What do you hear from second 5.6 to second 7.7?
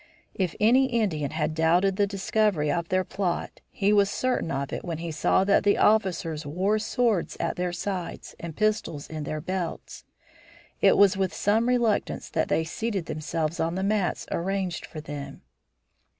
the officers wore swords at